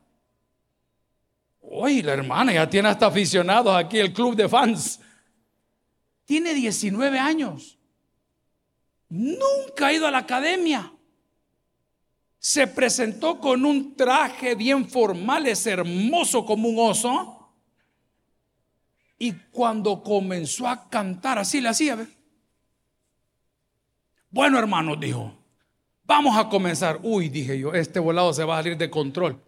[1.61, 5.01] Uy, la hermana ya tiene hasta aficionados aquí, el club de fans.
[6.25, 7.79] Tiene 19 años.
[9.09, 10.93] Nunca ha ido a la academia.
[12.39, 17.53] Se presentó con un traje bien formal, es hermoso como un oso.
[19.19, 22.09] Y cuando comenzó a cantar, así le hacía.
[24.31, 25.35] Bueno, hermano, dijo,
[26.09, 27.01] Vamos a comenzar.
[27.03, 29.39] Uy, dije yo, este volado se va a salir de control.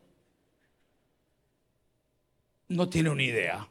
[2.69, 3.67] No tiene una idea.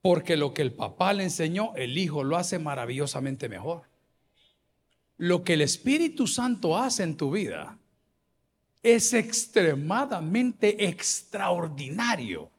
[0.00, 3.82] Porque lo que el papá le enseñó, el hijo lo hace maravillosamente mejor.
[5.18, 7.76] Lo que el Espíritu Santo hace en tu vida
[8.84, 12.52] es extremadamente extraordinario.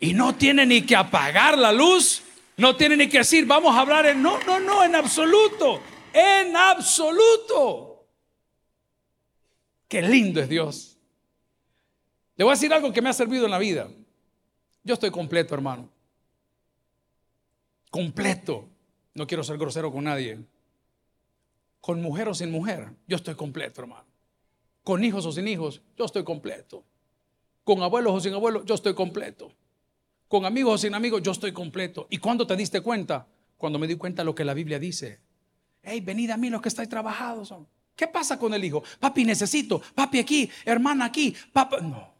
[0.00, 2.22] Y no tiene ni que apagar la luz,
[2.56, 4.22] no tiene ni que decir, vamos a hablar en...
[4.22, 5.82] No, no, no, en absoluto,
[6.16, 8.06] en absoluto.
[9.86, 10.98] Qué lindo es Dios.
[12.36, 13.88] Le voy a decir algo que me ha servido en la vida.
[14.82, 15.90] Yo estoy completo, hermano.
[17.90, 18.68] Completo.
[19.14, 20.38] No quiero ser grosero con nadie.
[21.80, 24.06] Con mujer o sin mujer, yo estoy completo, hermano.
[24.82, 26.82] Con hijos o sin hijos, yo estoy completo.
[27.62, 29.52] Con abuelos o sin abuelos, yo estoy completo.
[30.28, 32.06] Con amigos o sin amigos, yo estoy completo.
[32.10, 33.26] ¿Y cuándo te diste cuenta?
[33.56, 35.25] Cuando me di cuenta de lo que la Biblia dice.
[35.88, 37.54] Hey, venid a mí los que estáis trabajados.
[37.94, 38.82] ¿Qué pasa con el hijo?
[38.98, 39.80] Papi, necesito.
[39.94, 41.32] Papi aquí, hermana aquí.
[41.52, 41.80] Papá.
[41.80, 42.12] No.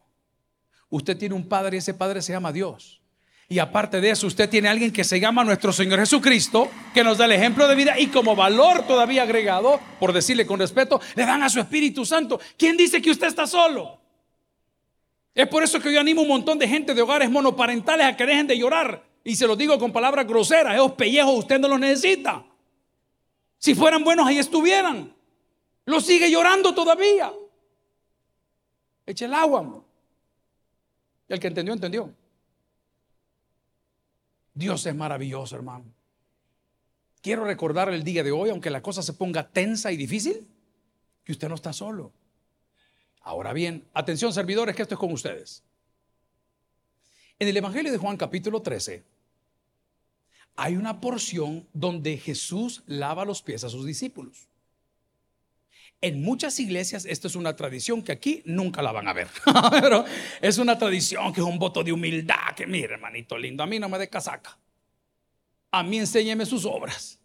[0.89, 3.03] Usted tiene un padre y ese padre se llama Dios.
[3.49, 7.19] Y aparte de eso, usted tiene alguien que se llama nuestro Señor Jesucristo, que nos
[7.19, 11.27] da el ejemplo de vida y como valor todavía agregado, por decirle con respeto, le
[11.27, 12.39] dan a su Espíritu Santo.
[12.57, 13.99] ¿Quién dice que usted está solo?
[15.35, 18.17] Es por eso que yo animo a un montón de gente de hogares monoparentales a
[18.17, 19.05] que dejen de llorar.
[19.25, 22.45] Y se lo digo con palabras groseras, esos pellejos usted no los necesita.
[23.59, 25.15] Si fueran buenos, ahí estuvieran.
[25.85, 27.33] Lo sigue llorando todavía.
[29.07, 29.83] Eche el agua.
[31.29, 32.13] Y el que entendió, entendió.
[34.55, 35.85] Dios es maravilloso, hermano.
[37.21, 40.47] Quiero recordar el día de hoy, aunque la cosa se ponga tensa y difícil,
[41.25, 42.13] que usted no está solo.
[43.23, 45.65] Ahora bien, atención servidores, que esto es con ustedes.
[47.39, 49.16] En el Evangelio de Juan capítulo 13
[50.57, 54.49] hay una porción donde Jesús lava los pies a sus discípulos.
[56.01, 59.29] En muchas iglesias esto es una tradición que aquí nunca la van a ver.
[60.43, 62.55] Es una tradición que es un voto de humildad.
[62.55, 64.59] Que mire, hermanito lindo, a mí no me dé casaca.
[65.71, 67.19] A mí enséñeme sus obras.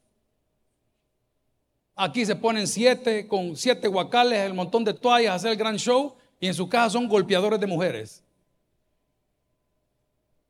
[1.96, 6.16] Aquí se ponen siete con siete guacales, el montón de toallas, hacer el gran show
[6.40, 8.24] y en su casa son golpeadores de mujeres.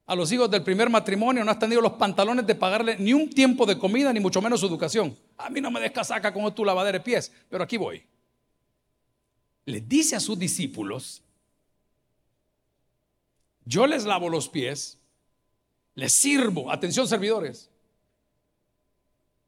[0.06, 3.30] A los hijos del primer matrimonio no has tenido los pantalones de pagarle ni un
[3.30, 5.18] tiempo de comida, ni mucho menos su educación.
[5.38, 8.04] A mí no me des casaca con tu lavadera de pies, pero aquí voy
[9.66, 11.24] le dice a sus discípulos,
[13.66, 14.98] yo les lavo los pies,
[15.96, 17.70] les sirvo, atención servidores,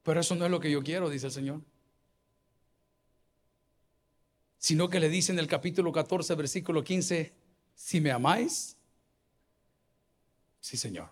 [0.03, 1.61] pero eso no es lo que yo quiero, dice el Señor.
[4.57, 7.33] Sino que le dice en el capítulo 14, versículo 15,
[7.75, 8.77] si me amáis,
[10.73, 11.09] sí Señor.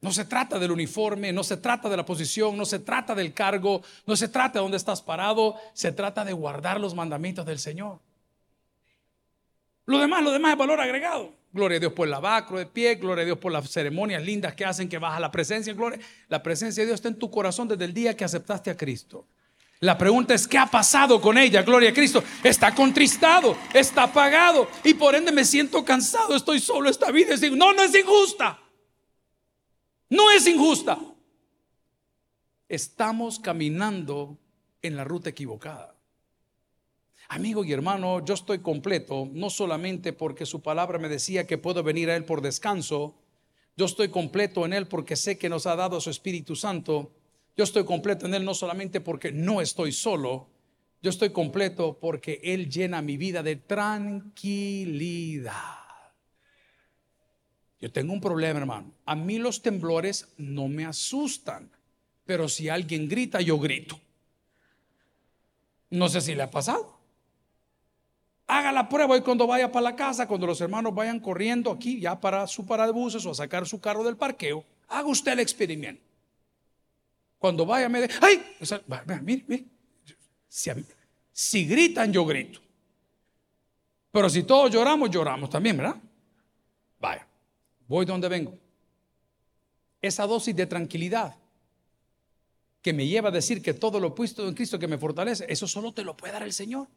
[0.00, 3.32] No se trata del uniforme, no se trata de la posición, no se trata del
[3.32, 7.58] cargo, no se trata de dónde estás parado, se trata de guardar los mandamientos del
[7.58, 8.00] Señor.
[9.86, 11.32] Lo demás, lo demás es valor agregado.
[11.52, 14.54] Gloria a Dios por el lavacro de pie, gloria a Dios por las ceremonias lindas
[14.54, 15.74] que hacen que baja la presencia.
[16.28, 19.26] La presencia de Dios está en tu corazón desde el día que aceptaste a Cristo.
[19.80, 21.62] La pregunta es, ¿qué ha pasado con ella?
[21.62, 22.22] Gloria a Cristo.
[22.42, 27.42] Está contristado, está apagado y por ende me siento cansado, estoy solo, esta vida es
[27.52, 28.58] No, no es injusta.
[30.08, 30.98] No es injusta.
[32.68, 34.38] Estamos caminando
[34.82, 35.94] en la ruta equivocada.
[37.28, 41.82] Amigo y hermano, yo estoy completo, no solamente porque su palabra me decía que puedo
[41.82, 43.16] venir a Él por descanso,
[43.76, 47.10] yo estoy completo en Él porque sé que nos ha dado su Espíritu Santo,
[47.56, 50.48] yo estoy completo en Él no solamente porque no estoy solo,
[51.02, 55.52] yo estoy completo porque Él llena mi vida de tranquilidad.
[57.80, 58.92] Yo tengo un problema, hermano.
[59.04, 61.70] A mí los temblores no me asustan,
[62.24, 63.98] pero si alguien grita, yo grito.
[65.90, 66.96] No sé si le ha pasado.
[68.48, 72.00] Haga la prueba y cuando vaya para la casa, cuando los hermanos vayan corriendo aquí
[72.00, 75.32] ya para su parada de buses o a sacar su carro del parqueo, haga usted
[75.32, 76.05] el experimento.
[77.38, 78.42] Cuando vaya, me de, ¡ay!
[79.22, 79.64] mire, mire.
[80.48, 80.70] Si,
[81.32, 82.60] si gritan, yo grito.
[84.10, 85.96] Pero si todos lloramos, lloramos también, ¿verdad?
[86.98, 87.26] Vaya.
[87.86, 88.58] Voy donde vengo.
[90.00, 91.36] Esa dosis de tranquilidad
[92.80, 95.66] que me lleva a decir que todo lo puesto en Cristo que me fortalece, eso
[95.66, 96.88] solo te lo puede dar el Señor.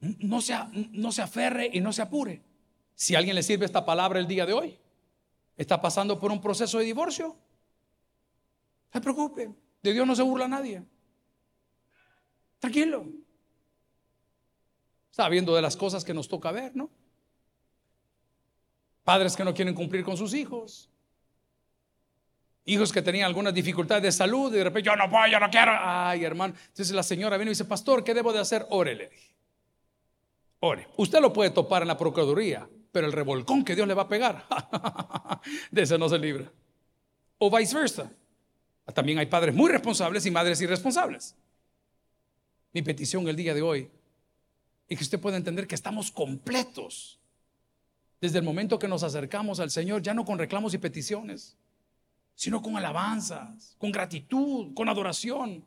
[0.00, 0.56] No se,
[0.92, 2.40] no se aferre y no se apure.
[2.94, 4.78] Si a alguien le sirve esta palabra el día de hoy,
[5.56, 7.36] está pasando por un proceso de divorcio,
[8.92, 9.50] no se preocupe,
[9.82, 10.82] de Dios no se burla nadie.
[12.58, 13.06] Tranquilo.
[15.10, 16.90] Sabiendo de las cosas que nos toca ver, ¿no?
[19.04, 20.90] Padres que no quieren cumplir con sus hijos.
[22.64, 25.48] hijos que tenían algunas dificultades de salud y de repente yo no puedo, yo no
[25.48, 25.72] quiero.
[25.74, 26.54] Ay, hermano.
[26.54, 28.66] Entonces la señora vino y dice, pastor, ¿qué debo de hacer?
[28.68, 29.10] Órele.
[30.60, 30.88] Ore.
[30.96, 34.08] Usted lo puede topar en la procuraduría, pero el revolcón que Dios le va a
[34.08, 34.44] pegar,
[35.70, 36.50] de ese no se libra.
[37.38, 38.10] O viceversa.
[38.94, 41.34] También hay padres muy responsables y madres irresponsables.
[42.72, 43.90] Mi petición el día de hoy
[44.88, 47.18] es que usted pueda entender que estamos completos
[48.20, 51.56] desde el momento que nos acercamos al Señor, ya no con reclamos y peticiones,
[52.34, 55.64] sino con alabanzas, con gratitud, con adoración.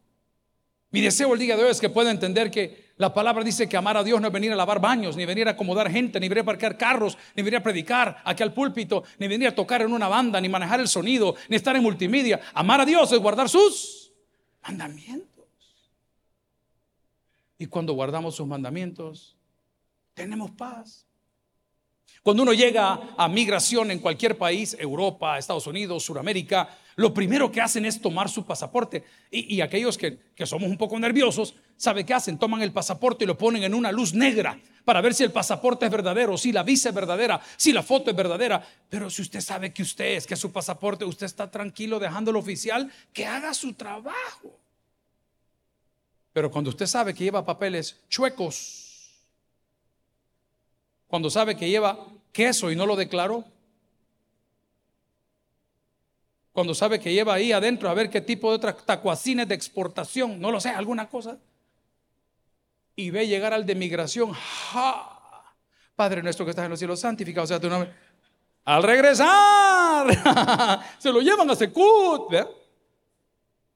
[0.90, 3.76] Mi deseo el día de hoy es que pueda entender que la palabra dice que
[3.76, 6.30] amar a Dios no es venir a lavar baños, ni venir a acomodar gente, ni
[6.30, 9.82] venir a parquear carros, ni venir a predicar aquí al púlpito, ni venir a tocar
[9.82, 12.40] en una banda, ni manejar el sonido, ni estar en multimedia.
[12.54, 14.12] Amar a Dios es guardar sus
[14.62, 15.48] mandamientos.
[17.58, 19.36] Y cuando guardamos sus mandamientos,
[20.14, 21.08] tenemos paz.
[22.22, 27.62] Cuando uno llega a migración en cualquier país, Europa, Estados Unidos, Sudamérica, lo primero que
[27.62, 29.04] hacen es tomar su pasaporte.
[29.32, 32.38] Y, aquellos que, que, somos un poco nerviosos, ¿sabe qué hacen?
[32.38, 35.86] Toman el pasaporte y lo ponen en una luz negra para ver si el pasaporte
[35.86, 38.64] es verdadero, si la visa es verdadera, si la foto es verdadera.
[38.88, 42.92] Pero si usted sabe que usted es, que su pasaporte, usted está tranquilo dejándolo oficial,
[43.12, 44.60] que haga su trabajo.
[46.34, 49.10] Pero cuando usted sabe que lleva papeles chuecos,
[51.08, 51.98] cuando sabe que lleva
[52.32, 53.44] queso y no lo declaró.
[56.54, 60.40] Cuando sabe que lleva ahí adentro a ver qué tipo de otras tacuacines de exportación,
[60.40, 61.40] no lo sé, alguna cosa.
[62.96, 64.34] Y ve llegar al de migración.
[65.96, 67.94] Padre nuestro que estás en los cielos, santificado sea tu nombre.
[68.66, 70.08] Al regresar,
[71.00, 72.34] se lo llevan a Secut.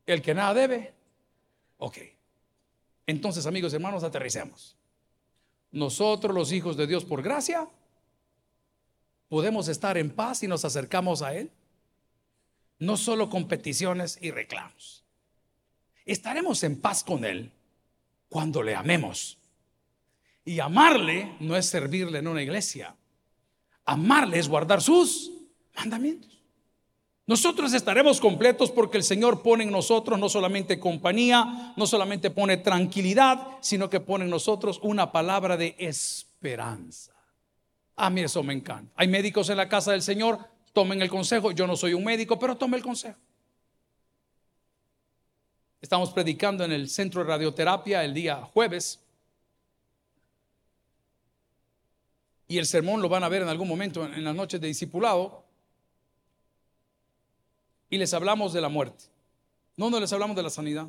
[0.05, 0.93] El que nada debe.
[1.77, 1.97] Ok.
[3.07, 4.75] Entonces, amigos hermanos, aterricemos
[5.75, 7.67] nosotros los hijos de Dios por gracia,
[9.27, 11.51] podemos estar en paz y nos acercamos a Él.
[12.79, 15.03] No solo con peticiones y reclamos.
[16.05, 17.51] Estaremos en paz con Él
[18.29, 19.37] cuando le amemos.
[20.43, 22.95] Y amarle no es servirle en una iglesia.
[23.85, 25.31] Amarle es guardar sus
[25.75, 26.35] mandamientos.
[27.27, 32.57] Nosotros estaremos completos porque el Señor pone en nosotros no solamente compañía, no solamente pone
[32.57, 37.13] tranquilidad, sino que pone en nosotros una palabra de esperanza.
[37.95, 38.91] A mí eso me encanta.
[38.95, 40.37] Hay médicos en la casa del Señor,
[40.73, 41.51] tomen el consejo.
[41.51, 43.17] Yo no soy un médico, pero tome el consejo.
[45.85, 48.99] Estamos predicando en el centro de radioterapia el día jueves.
[52.47, 55.43] Y el sermón lo van a ver en algún momento en las noches de discipulado
[57.87, 59.03] y les hablamos de la muerte.
[59.77, 60.87] No, no les hablamos de la sanidad.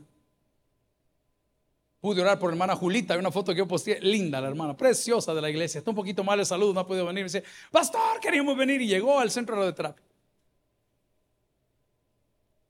[2.00, 5.34] Pude orar por hermana Julita, hay una foto que yo posté, linda la hermana, preciosa
[5.34, 5.80] de la iglesia.
[5.80, 7.24] Está un poquito mal de salud, no ha podido venir.
[7.24, 10.05] dice, pastor, queríamos venir y llegó al centro de radioterapia.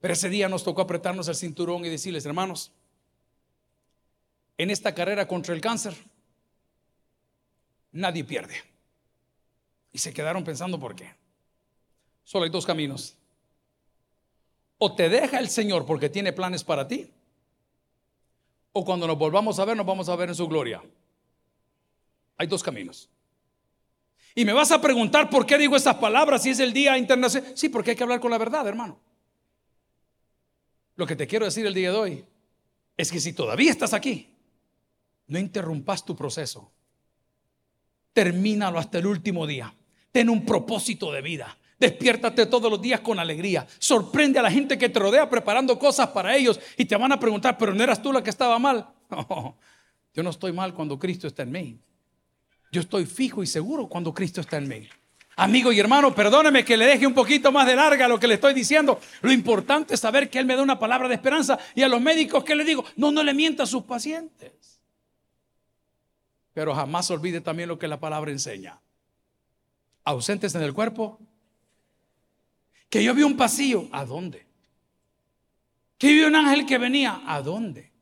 [0.01, 2.73] Pero ese día nos tocó apretarnos el cinturón y decirles, hermanos,
[4.59, 5.97] en esta carrera contra el cáncer,
[7.93, 8.57] nadie pierde.
[9.93, 11.15] Y se quedaron pensando por qué.
[12.25, 13.17] Solo hay dos caminos.
[14.79, 17.11] O te deja el Señor porque tiene planes para ti.
[18.73, 20.83] O cuando nos volvamos a ver, nos vamos a ver en su gloria.
[22.37, 23.09] Hay dos caminos.
[24.35, 27.57] Y me vas a preguntar por qué digo estas palabras si es el Día Internacional.
[27.57, 29.01] Sí, porque hay que hablar con la verdad, hermano.
[30.97, 32.25] Lo que te quiero decir el día de hoy
[32.97, 34.35] es que si todavía estás aquí,
[35.29, 36.73] no interrumpas tu proceso.
[38.13, 39.75] Termínalo hasta el último día.
[40.11, 41.57] Ten un propósito de vida.
[41.79, 43.67] Despiértate todos los días con alegría.
[43.79, 47.21] Sorprende a la gente que te rodea preparando cosas para ellos y te van a
[47.21, 48.89] preguntar, pero no eras tú la que estaba mal.
[50.15, 51.79] yo no estoy mal cuando Cristo está en mí.
[52.73, 54.89] Yo estoy fijo y seguro cuando Cristo está en mí.
[55.39, 58.35] Amigo y hermano, perdóneme que le deje un poquito más de larga lo que le
[58.35, 58.99] estoy diciendo.
[59.21, 62.01] Lo importante es saber que Él me da una palabra de esperanza y a los
[62.01, 64.81] médicos que le digo, no, no le mienta a sus pacientes.
[66.55, 68.81] Pero jamás olvide también lo que la palabra enseña.
[70.05, 71.21] Ausentes en el cuerpo,
[72.89, 74.47] que yo vi un pasillo, ¿a dónde?
[75.99, 77.93] Que vi un ángel que venía, ¿a dónde?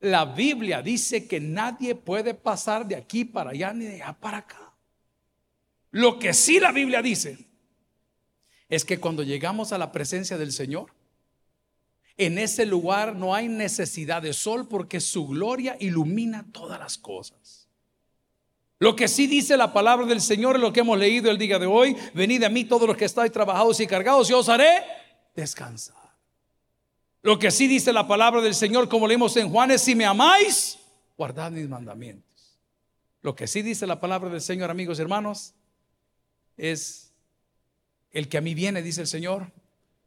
[0.00, 4.38] La Biblia dice que nadie puede pasar de aquí para allá ni de allá para
[4.38, 4.63] acá.
[5.94, 7.38] Lo que sí la Biblia dice
[8.68, 10.92] es que cuando llegamos a la presencia del Señor,
[12.16, 17.68] en ese lugar no hay necesidad de sol porque su gloria ilumina todas las cosas.
[18.80, 21.60] Lo que sí dice la palabra del Señor es lo que hemos leído el día
[21.60, 21.96] de hoy.
[22.12, 24.82] Venid a mí todos los que estáis trabajados y cargados y os haré
[25.36, 25.94] descansar.
[27.22, 30.06] Lo que sí dice la palabra del Señor, como leímos en Juan, es si me
[30.06, 30.76] amáis,
[31.16, 32.58] guardad mis mandamientos.
[33.22, 35.54] Lo que sí dice la palabra del Señor, amigos y hermanos,
[36.56, 37.12] es
[38.12, 39.52] el que a mí viene, dice el Señor,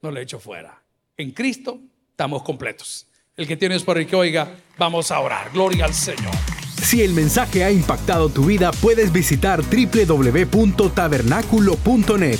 [0.02, 0.82] no le echo fuera.
[1.18, 1.80] En Cristo
[2.12, 3.08] estamos completos.
[3.36, 5.52] El que tienes por el que oiga, vamos a orar.
[5.52, 6.34] Gloria al Señor.
[6.82, 12.40] Si el mensaje ha impactado tu vida, puedes visitar www.tabernaculo.net